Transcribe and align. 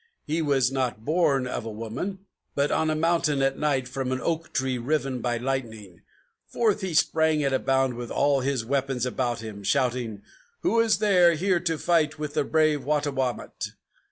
He 0.25 0.41
was 0.41 0.71
not 0.71 1.05
born 1.05 1.45
of 1.45 1.63
a 1.63 1.69
woman, 1.71 2.25
But 2.55 2.71
on 2.71 2.89
a 2.89 2.95
mountain 2.95 3.43
at 3.43 3.59
night, 3.59 3.87
from 3.87 4.11
an 4.11 4.19
oak 4.19 4.51
tree 4.51 4.79
riven 4.79 5.19
by 5.21 5.37
lightning, 5.37 6.01
Forth 6.47 6.81
he 6.81 6.95
sprang 6.95 7.43
at 7.43 7.53
a 7.53 7.59
bound, 7.59 7.93
with 7.93 8.09
all 8.09 8.41
his 8.41 8.65
weapons 8.65 9.05
about 9.05 9.41
him, 9.43 9.61
Shouting, 9.61 10.23
'Who 10.61 10.79
is 10.79 10.97
there 10.97 11.35
here 11.35 11.59
to 11.59 11.77
fight 11.77 12.17
with 12.17 12.33
the 12.33 12.43
brave 12.43 12.83
Wattawamat?'" 12.83 13.73